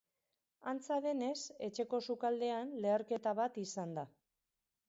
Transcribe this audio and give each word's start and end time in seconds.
Antza 0.71 0.97
denez, 1.03 1.37
etxeko 1.69 2.01
sukaldean 2.07 2.75
leherketa 2.87 3.35
bat 3.41 3.61
izan 3.69 3.97
da. 4.01 4.09